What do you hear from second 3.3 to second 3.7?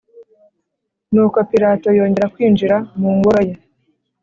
ye